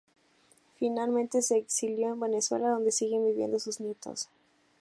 Finalmente, 0.77 1.43
se 1.43 1.57
exilió 1.57 2.11
en 2.11 2.19
Venezuela 2.19 2.69
donde 2.69 2.91
siguen 2.91 3.23
viviendo 3.23 3.59
sus 3.59 3.79
nietos. 3.79 4.29